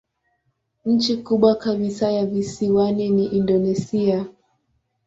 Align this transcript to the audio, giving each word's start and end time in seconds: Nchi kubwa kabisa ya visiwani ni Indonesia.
Nchi 0.85 1.17
kubwa 1.17 1.55
kabisa 1.55 2.11
ya 2.11 2.25
visiwani 2.25 3.09
ni 3.09 3.25
Indonesia. 3.25 4.25